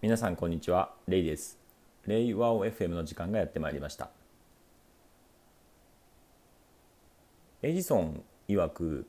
[0.00, 0.94] 皆さんこんにちは。
[1.08, 1.58] レイです。
[2.06, 4.10] レイワオ FM の時間がやってまいりました。
[7.62, 9.08] エジソン曰く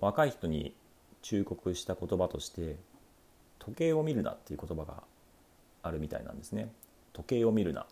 [0.00, 0.74] 若い人に
[1.22, 2.74] 忠告した言葉として
[3.60, 5.04] 時計を見るなっていう言葉が
[5.84, 6.72] あるみたいなんですね。
[7.12, 7.86] 時計を見るな。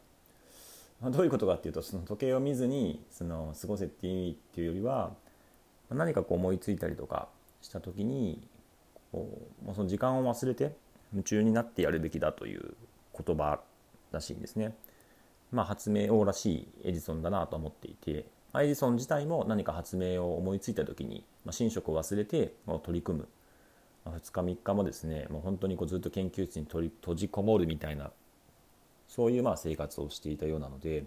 [1.00, 5.12] どういうことかっていうとその時計を見ずにその過ごせっていう意味っていうよりは
[5.89, 7.29] 何かこう思いついたりとか
[7.62, 8.43] した時に
[9.12, 9.29] こ
[9.64, 10.75] うその時間を忘れて
[11.12, 12.74] 夢中になってやるべきだという
[13.24, 13.60] 言葉
[14.12, 14.74] らしいんですね。
[15.52, 23.28] まあ、発明王らしいエジソンだなと思っていて、まあ、エジソン自体も何か発明を思いついた時に、まあ、寝食を忘れて取り組む、
[24.05, 28.11] まあ、2日3日もですねもう本当にこうずっと研究室に閉じこもるみたいな
[29.09, 31.05] そういうまあ生活をしていたようなので、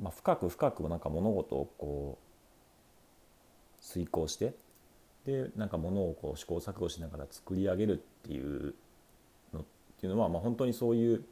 [0.00, 4.54] まあ、深く深くなんか物事をこう遂行して
[5.26, 7.96] でなんかものをこう試行錯誤しながら作り上げるっ
[8.26, 8.74] ていう
[9.52, 9.64] のっ
[10.00, 11.24] ていうのは、まあ、本当にそういう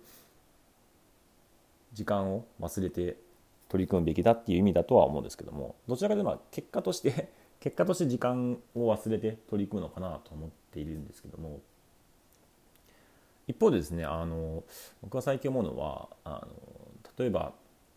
[1.92, 3.16] 時間を忘れて
[3.68, 11.60] 取り組むべきだっていう意味だとは思うんですけどもどちらかというと結果として 結果として時間を忘れて取り組むのかなと思っているんですけども
[13.48, 14.62] 一方でですねあの
[15.02, 16.48] 僕が最近思うのはあの
[17.18, 17.54] 例えば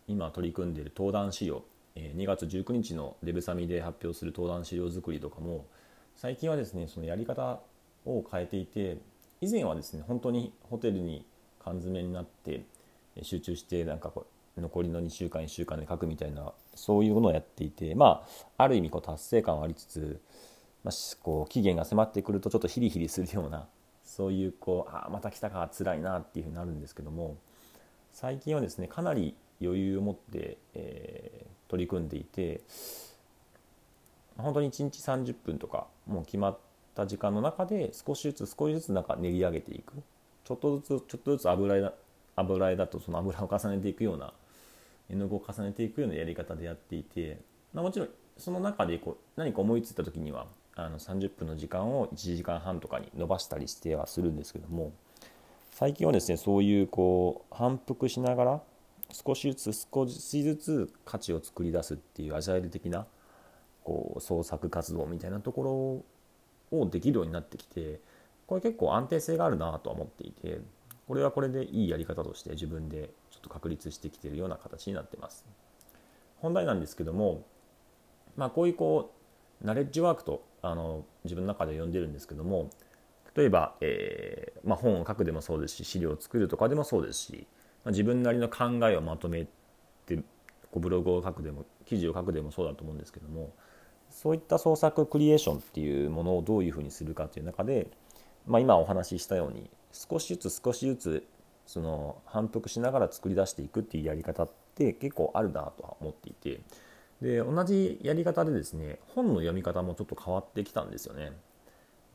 [0.08, 1.62] 今取り組んでいる登壇資料
[1.94, 5.66] 2月19日のデブサミで発表する登壇資料作りとかも
[6.16, 7.60] 最近はですねそのやり方
[8.06, 8.98] を変えていて
[9.40, 11.24] 以前はですね本当にホテルに
[11.58, 12.64] 缶詰になって
[13.22, 18.24] 集中してなんかこう残りの2週間1週間で書くみたいなそういうものをやっていてま
[18.56, 20.20] あある意味こう達成感はありつつ、
[20.84, 23.66] まあ、こう期限が迫ってくるとちょっとヒリヒリするような
[24.04, 27.36] そういうこうあまた来たか辛いなっていうふうになるんですけども
[28.12, 32.62] 最近はですねかなり余裕を持って、えー、取り組んでいて
[34.40, 36.58] 本当に1日30分とかもう決まっ
[36.94, 39.94] た時間の中で少しずつ少しずつなんか練り上げていく。
[40.44, 41.92] ちょっとずつちょっとずつ油絵だ
[42.36, 44.32] 油絵だとその油を重ねていくような
[45.08, 47.38] 絵の具を重ねていくようなやり方でやっていて、
[47.72, 54.92] まあ、もちろんその中でこう何か思いついた時にはあの30分の時間を1時間半とかに伸ばしたりしてはするんですけども
[55.72, 58.60] 最近はですねそういうこう反復しながら
[59.12, 63.06] 少しずつ少しずつ価値を作り出すっていうアジャイル的な
[63.84, 66.04] こう創作活動みたいなとこ
[66.72, 68.00] ろをできるようになってきて
[68.46, 70.60] これ結構安定性があるなとは思っていて
[71.06, 75.44] これはこれでいいやり方として自分でちょっと確立してきているような形になってます。
[76.38, 77.44] 本題なんですけども、
[78.36, 79.12] まあ、こういうこ
[79.62, 82.70] うナレッジワークとあの自分の中で呼んでるんですけども
[83.34, 87.46] 例えば、えーまあ、本を書くでもそうですし資料を作るとかでもそうですし、
[87.84, 89.46] まあ、自分なりの考えをまとめ
[90.06, 90.22] てこ
[90.76, 93.52] うブログを書くでも記事を書くでもそうだと思うんですけども
[94.10, 97.88] そういった創作クリエーションっていうものをどういうふうにするかっていう中で、
[98.46, 101.26] まあ、今お話ししたように少しずつ少しずつ
[101.66, 106.60] その反復しながら作り出していくっていうやり方って結構あるなとは思っていて
[107.22, 111.32] で同じやり方でですね本の読み方もちょっと変わってきたんですよね。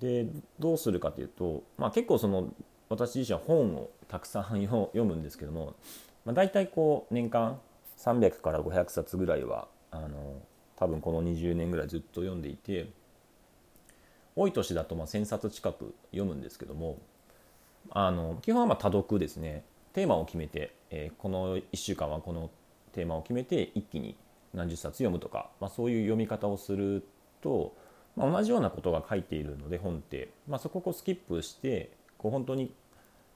[0.02, 0.28] で
[0.60, 2.54] どうするかというと、まあ、結構その
[2.90, 5.76] 私自身は本をたくさん読むんですけども、
[6.26, 7.60] まあ、大体こう年間
[7.98, 10.42] 300から500冊ぐらいはあの
[10.76, 12.90] 多分この20年ぐらいずっと読んでいて
[14.36, 17.00] 多い年だとま1000冊近く読むんですけども
[17.92, 19.64] あの基本はま多読ですね。
[19.94, 22.50] テーマを決めて、えー、この1週間はこの
[22.92, 24.18] テーマを決めて一気に
[24.54, 27.06] 何十冊読むとか、まあ、そういう読み方をする
[27.42, 27.74] と、
[28.16, 32.74] まあ、同じようなことが書いているので本って、まあ、そこをスキップしてこう本当に、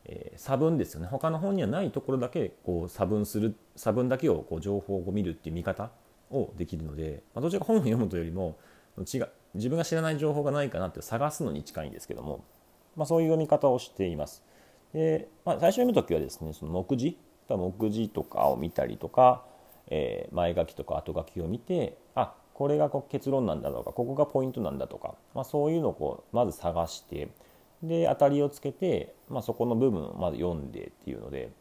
[0.05, 1.07] えー、差分ですよね。
[1.07, 5.91] 他の本にはないところだけこう差分する差分だけをこう情報を見るっていう見方
[6.31, 8.57] をできるので、まあ、どちらか本を読むというよりも
[8.99, 12.43] 違う自分が知らない情報がないかなって探すのに近いんですけども、
[12.95, 14.43] まあ、そういう読み方をしています。
[14.93, 19.43] でまあ、最初読む時はですねその目次目次とかを見たりとか、
[19.87, 27.29] えー、前書きとか後書きを見てあこれが結論なんだとかここがポイントなんだとか、まあ、そういうのをこうまず探して
[27.83, 31.51] で当たりをつけて、まあ、そこの部分をまず読んでっていうので、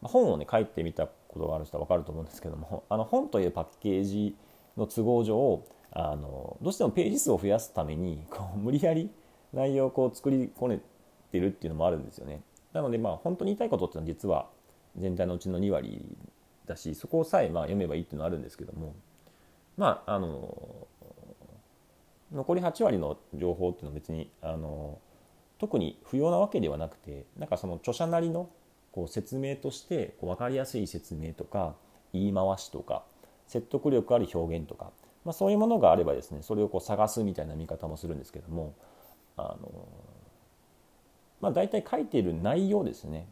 [0.00, 1.08] まあ、本をね書いてみた
[1.38, 4.36] ことがある人は分かると思うんですけども あの本というパッケージ
[4.76, 5.62] の都合上
[5.92, 9.10] あのどうしてもページ数を増やすためにこう 無理やり
[9.52, 10.80] 内容をこう作り込め
[11.32, 12.42] てるっていうのもあるんですよね。
[12.72, 14.50] なのでまあ本当に言いたいことっていうのは実は
[14.96, 16.04] 全体のうちの2割
[16.66, 18.94] だしそこさえまあ読めばいいっていうのはあるんですけども
[19.76, 20.86] まああの
[22.30, 24.98] 残り8割の情報っていうのは別にあの
[25.58, 28.50] 特に不要なわけではなくてなんかその著者なりの
[28.92, 31.74] こう説明としてこう分かりやすい説明とか
[32.12, 33.04] 言い回しとか
[33.46, 34.90] 説得力ある表現とか、
[35.24, 38.74] まあ、そういうものがあればですねそれをこう探すみたいな見方もするんですけども
[39.36, 39.88] あの
[41.40, 43.28] まあ、大体書いている内容ですね。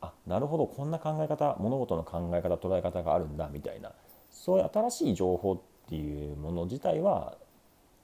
[0.00, 3.92] あなるほどこんな考え方物事の考え方捉え方があるんだみたいな。
[4.30, 7.38] そういう新しい情報っていうもの自体は、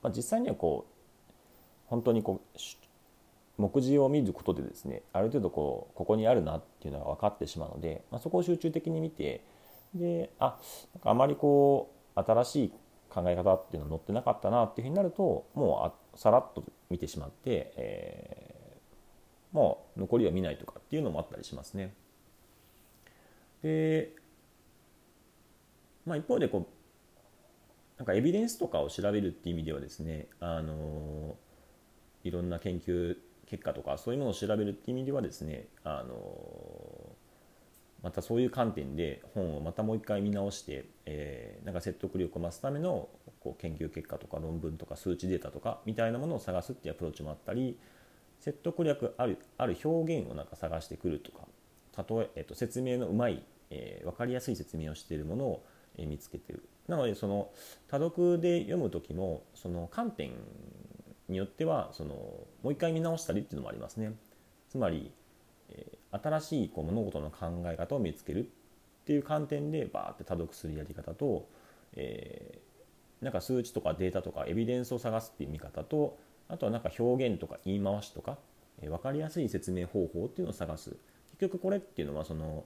[0.03, 0.93] まあ、実際にはこう
[1.87, 2.59] 本当にこう
[3.61, 9.45] 目次を見ることでですねある程度こうここにあるなっていうのが分かってしまうので、まあ、そこを集中的に見て
[9.95, 10.59] であ
[10.95, 12.73] なんかあまりこう新しい
[13.09, 21.95] 考え方っていうのは載ってなかったなっていうふうになるともうさらっと見てしまって、えー、もう残りは見ないとかっていうのもあったりしますね。
[23.63, 24.13] で、
[26.07, 31.37] まあ、一方でこうなんかエビデンスとかを調べるっていう意味ではですねあの
[32.25, 33.17] いろんな研究
[33.51, 36.15] 結果とかそういうものを調べるっていう意味ではですねあの
[38.01, 43.09] またそういう観点で本をまたもう一回見直して、えー、なんか説得力を増すための
[43.41, 47.77] こう研究結果とか論文とか数値データとかみたいなものを探すっていうアプローチもあったり
[48.39, 51.41] 説得力あるある表現をなんか探してくるとか
[52.09, 55.67] 例え、えっと、説明のうまい、えー、分かりやすい説明をしているものを、
[55.99, 56.69] えー、見つけてる。
[56.87, 57.51] なのでその
[57.89, 60.33] 多読で読む時もその観点
[61.31, 64.13] によってはそのもう一回見直したりっていうのもありますね
[64.69, 65.13] つまり
[65.71, 71.49] えー新しいこう物事の考え方を見つけるっていう観点でバーって多読するやり方と、
[71.95, 76.19] えー、なんか数値とかデータとかエビデンスを探すっていう見方と
[76.49, 78.39] あとはなんか表現とか言い回しとか、
[78.83, 80.97] えー、分かりやすい説明方法っていうのを探す
[81.39, 82.65] 結局これっていうのはその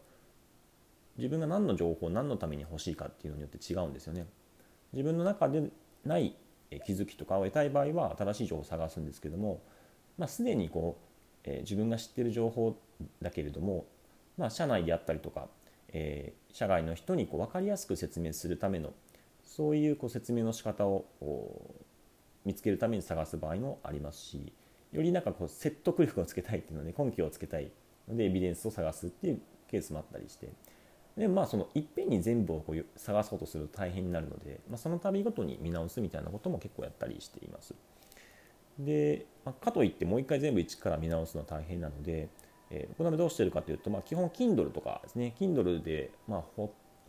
[1.17, 4.27] 自分が何の情報何のために欲しいかっていうのによって違うんですよね。
[4.93, 5.71] 自分の中で
[6.05, 6.35] ない
[6.85, 9.63] 気づきとかを得たい場合は新しい情報を探すんですけども、
[10.19, 11.15] まあ、すでにこう
[11.45, 12.77] えー、自分が知っている情報
[13.23, 13.87] だけれども、
[14.37, 15.49] まあ、社内であったりとか、
[15.89, 18.93] えー、社外の人にこう分かりやすく説明するための
[19.45, 21.05] そういうこう説明の仕方を
[22.45, 24.53] 見つけるために探す場合もありますし
[24.93, 27.71] よりなんかこう説得力をつけたいっていうので根拠をつけたい
[28.09, 29.41] のでエビデンスを探すっていう
[29.71, 30.49] ケースもあったりして
[31.17, 37.75] でまあそのいっぺんに全部をこう探そうとすると大変になるので、まあ、その度ごとに見直すみたいなことも結構やったりしています。
[38.79, 42.29] で、まあ、かといってもう一回全部一から見直すのは大変なので、
[42.71, 46.63] えー、このためどうしてるかというと、まあ、基本 Kindle とかですね Kindle で、まあ、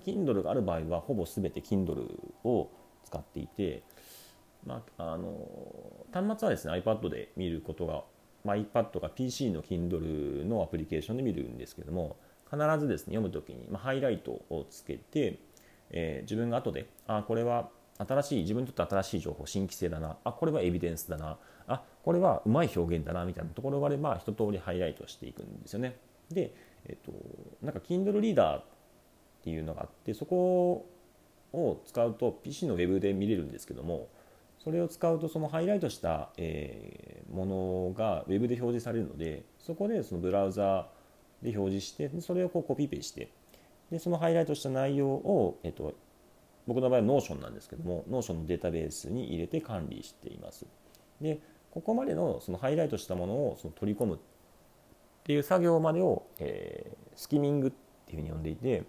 [0.05, 2.05] Kindle がある場合はほぼ全て Kindle
[2.43, 2.69] を
[3.03, 3.81] 使っていて、
[4.65, 5.33] まあ、あの
[6.13, 8.03] 端末はですね iPad で見ることが、
[8.43, 12.17] まあ、iPad とか PC の Kindle のアプリケーションで見るんですけども
[12.49, 15.39] 必ずですね読む時に、ま、ハイライトをつけて、
[15.89, 21.37] えー、自分が後であこれは新しい自分にとって新しい情報新規性だなあこれはエビデンスだな
[21.67, 25.97] あこれはうまい表現だなみたいなところがあれば一通りハイライトしていくんですよね。
[26.29, 26.53] で、
[26.85, 27.11] えっと、
[27.63, 28.63] なんか Kindle リーダーっ
[29.43, 30.87] ていうのがあってそこ
[31.53, 34.09] を使うと PC のウェブで見れるんですけども
[34.63, 40.87] それを使うとそのハイライトした、え、ものがウェブで表示されるのでそこでそのブラウザ
[41.41, 43.29] で表示してそれをこうコピペして
[43.91, 45.93] でそのハイライトした内容を、えっと、
[46.67, 50.65] 僕の場合は Notion なんですけども Notion のデータベースに入れて管理しています。
[51.21, 51.39] で
[51.71, 54.19] ここまでのそのハイライトしたものをその取り込むっ
[55.23, 57.71] ていう作業までを、えー、スキミングっ
[58.05, 58.83] ていうふうに呼んでいて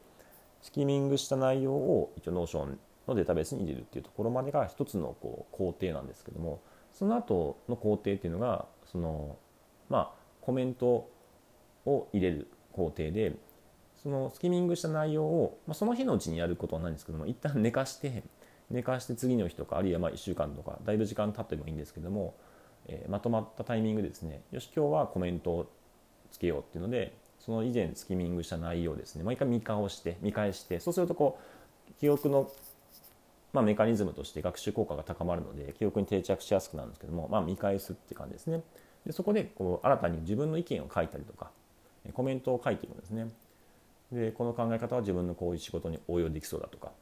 [0.62, 2.76] スキミングした内容を一応 Notion
[3.08, 6.60] のデータベースに入れるっていうところまでが一つのこう工程なんですけども
[6.92, 9.36] その後の工程っていうのがその
[9.88, 10.10] まあ
[10.40, 11.08] コメント
[11.86, 13.34] を入れる工程で
[14.02, 18.22] そのスキミングした内容を、まあ、その日のうちにやることはないんですけども一旦寝かして
[18.70, 22.34] 寝かして次の日とかあるいはま1週間とかだいぶ時間経ってもいいんですけども
[22.88, 25.70] えー、まとまったタイミングでですねよし今日はコメントを
[26.30, 31.38] つけようっていうのでその以前スキミングした内容ですねもう一回見返して見返してそうするとこ
[31.90, 32.50] う記憶の、
[33.52, 38.62] まあ、メカニズムとして学習効果が高まるので記憶に定着しやすくなるんですけども、まあ、見返すって感じですね。
[39.04, 41.50] でそこでこう新たに自分の意見を書いたりとか
[42.12, 43.28] コメントを書いていくんですね
[44.12, 46.92] でこの考え方は自分のこういう仕事に応用できそうだとか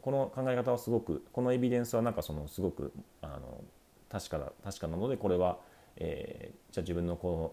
[0.00, 3.64] この考え方はすごくこのエビデンスはなんかそのすごくあの
[4.08, 5.58] 確かだ確かなのでこれは、
[5.96, 7.52] えー、じゃあ自分のこの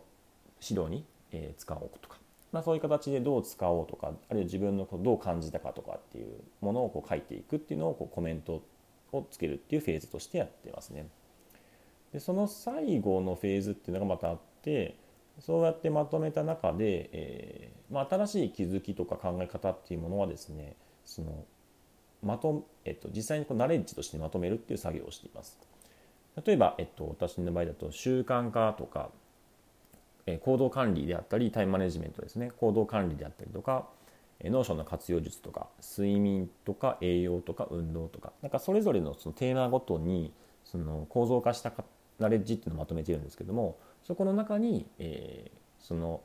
[0.61, 2.17] 指導に、えー、使おうとか、
[2.51, 6.27] まあ、そういう形でどう使おうとかあるいは自分のこうどう感じたかとかっていう
[6.61, 8.61] ものをこう書いていくっていうのをこうコメント
[9.11, 11.07] をつけるっていうフェーズとしてやってますね。
[12.13, 14.95] でその最後のフェーズっていうのがまたあって
[15.39, 21.45] そうやってまとめた中で、えーまあ、新しい気づきとか考え方っていうものはですねその
[22.21, 25.57] まとえっと、実際にこナレッジとしてまとめるっていう作業をしています。
[26.45, 29.09] 例えば、えっと、私の場合だと習慣化とか、
[30.25, 33.87] え行動管理であったりタイムマネジメントですね行動管理であったりとか
[34.43, 40.31] Notion の活用術とか睡眠とか栄養とか運動とかなんかそれぞれのそのテーマごとに
[40.65, 41.73] その構造化した
[42.19, 46.21] ナレッジっていうのをまとめているんですけどもそこの中に、えー、その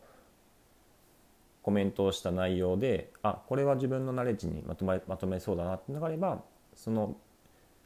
[1.62, 6.42] コメントをした内容であこれは自分のナレッジにまとめまとめそうだなっていうのがあれば
[6.74, 7.16] その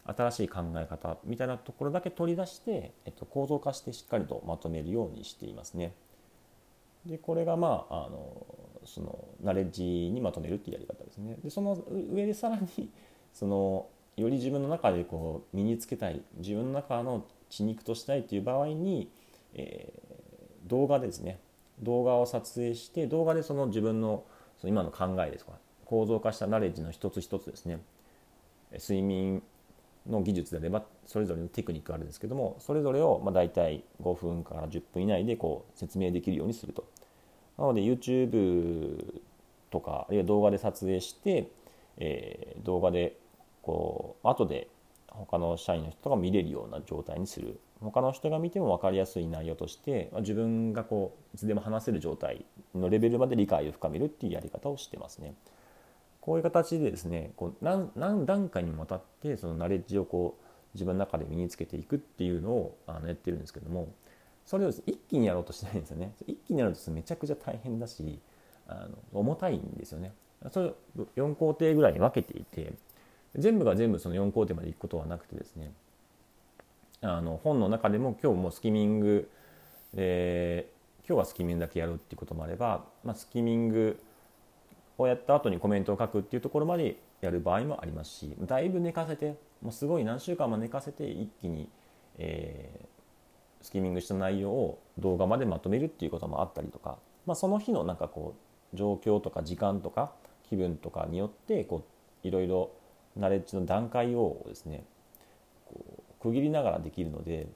[0.04, 5.92] 新しい考え方みたいなところだけ取り出して、えっと、構造化してしっかりとまとめるようにしていますね。
[7.06, 8.46] でこれがまああの
[8.84, 11.36] そのナレッジにまとめるっていうやり方ですね。
[11.44, 11.78] でその
[12.12, 12.90] 上でさらに
[13.32, 19.10] そのより自分の中でこう身につけたい自分の中の血肉としたいという場合に、
[19.58, 21.40] えー、動画ですね。
[21.80, 24.24] 動画を撮影して動画でその自分の
[24.60, 27.80] その今の考えですとか構造化したナレッジの一つ一つですね。
[28.72, 29.42] 睡眠
[30.06, 36.86] の技術であればそれぞれのテクニックがあるんですけどもそれぞれをまあ大体5分から10分以内でこう説明できるようにすると。
[37.58, 39.20] なので YouTube
[39.70, 41.48] とかあるいは動画で撮影して、
[41.96, 43.16] えー、動画で
[43.62, 44.68] こう後で
[45.08, 47.60] 他の社員の人が見れるような状態にする。
[47.80, 55.34] 他の人が見ても分かりやすい内容として自分がこういつでも話せる状態のレベルまで理解を深めるっていうやり方をしてますね。
[56.20, 63.88] こういう形でですねこう何何段階にもわたってそのナレッジをこう自分の中で身につけていくっていうのをあのやってるんですけども
[64.44, 66.12] それを一気にやろうとしないんですよね。
[66.26, 68.18] 一気にやるとめちゃくちゃ大変だし
[68.66, 70.12] あの重たいんですよね。
[70.50, 70.72] それ
[71.16, 72.72] 4工程ぐらいに分けていて
[73.36, 75.72] 全部が全部その4工程までいくことはなくてですね
[77.00, 79.30] あの本の中でも今日もスキミング
[79.94, 80.68] で
[81.08, 83.98] 今日はスキミングだけやるっていうこともあれば、まあ、スキミング
[84.98, 91.68] をやった後にコメントを書くっていうところまでやる場合もありますしだいぶ寝かせてもうすごい何週間も寝かせて一気に、
[92.18, 98.34] えー、スキミングした内容を動画までまとめるっていうこともあったりとか、まあ、その日のなんかこ
[98.72, 100.12] う状況とか時間とか
[100.48, 101.84] 気分とかによってこ
[102.24, 102.70] ういろいろ
[103.18, 104.84] ナレッジの段階をですね
[105.66, 105.84] こ
[106.18, 107.48] う区切りながらできるので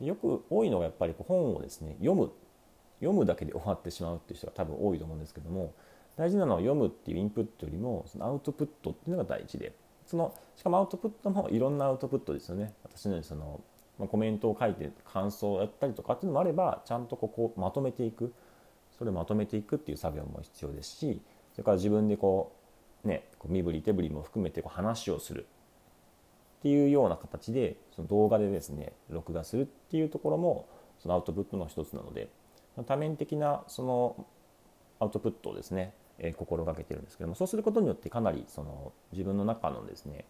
[0.00, 2.32] よく多いのがやっぱり本をですね読む
[3.00, 5.74] 読むだけで終わってしまうっていう人が多分多いと思うんですけども
[6.16, 9.74] 大事なのは読むっていうインプットよりもそのアウトプットっていうのが大事で
[10.06, 12.74] そのしかもアウトプットもいろんなアウトプットですよね。
[12.84, 13.60] 私のようにその、
[13.98, 18.32] まあ、コメントを書いて感想をやったりとかっていうのもあればちゃんとここまとめていく。
[18.98, 21.22] それをまとめていくっていう作業も必要ですし
[21.52, 22.61] それから自分でこう
[23.04, 25.46] ねこう身振り手振りも含めてこう話をする
[26.60, 30.68] っていうような形でその動画でですね録画するっていうところも
[31.00, 32.28] そのアウトプットの一つなので
[32.86, 34.26] 多面的なその
[35.00, 40.24] アウトプットをですね、えー、心がけてるんですけどもそうすることによってかなりその自分の中のですね、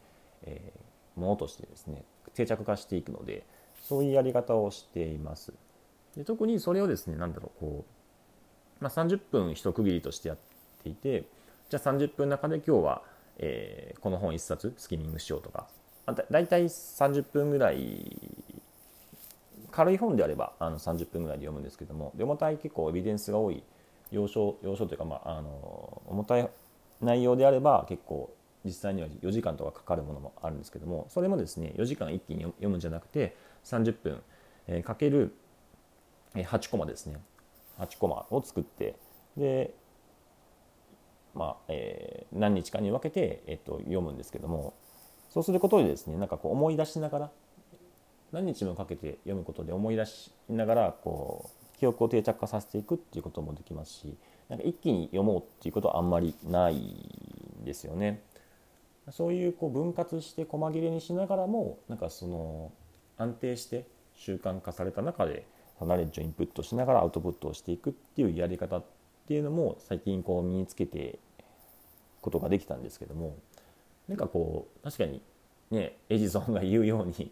[0.44, 3.44] えー、ものとしてですね定着化していくので
[3.82, 5.52] そういうやり方をしています。
[6.16, 7.84] で特にそれをですね何だろうこ
[8.80, 10.38] う、まあ、30分一区切りとしてやっ
[10.82, 11.24] ていて
[11.72, 13.02] じゃあ30分の中で今日は、
[13.38, 15.68] えー、この本1冊スキミングしようとか。
[16.04, 18.14] だ大体30分ぐらい
[19.70, 23.62] 軽い本であればあの30分ぐらいで読むんですけども重たい結構エビデンスが多い
[24.10, 26.46] 要所要所というか、まあ、あの重たい
[27.00, 28.34] 内容であれば結構
[28.66, 34.20] 実際には4時間とかかかるものもあるんですけどもそれもですね4時間一気に読むんじゃなくて30分、
[34.66, 35.34] えー、かける
[36.34, 37.16] 8コマですね。
[37.78, 38.94] 8コマを作って
[39.38, 39.72] で
[41.34, 44.74] まあえー、何日かに分けて、えっと、読むんですけども
[45.30, 47.30] そうすることでですねなんかこう思い出しながら
[48.32, 54.16] 何日もかけて読むことで思い出しながらこう記憶を定着化させていくっていうこともできますし
[54.48, 58.22] なんか一気に読もうっていうことはあんまりないんですよね。
[59.10, 62.70] そういうこう分割して細切れにしながらもなんかその
[63.18, 63.84] 安定して
[64.14, 65.44] 習慣化された中で
[65.80, 69.01] ナレッジをインプットしながらアウトプットをしていくっていうやり方って
[69.32, 71.18] っていうのも最近こう身につけて
[72.20, 73.34] ことができたんですけども
[74.06, 75.22] なんかこう確かに
[75.70, 77.30] ねエジソンが言うように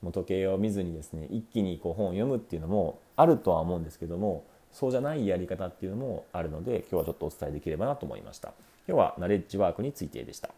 [0.00, 8.52] もう時計を見ずにですね一気にこう本を読むっていうのもあるとは思うんですけどもそうじゃないやり方っていうのもあるので今日はちょっとお伝えできればなと思いました。
[8.86, 10.50] 今日はナレッジワークについてでした。